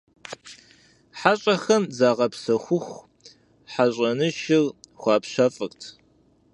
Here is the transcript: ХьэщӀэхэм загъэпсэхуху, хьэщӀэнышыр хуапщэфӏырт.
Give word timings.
ХьэщӀэхэм 1.19 1.83
загъэпсэхуху, 1.97 3.05
хьэщӀэнышыр 3.71 4.65
хуапщэфӏырт. 5.01 5.81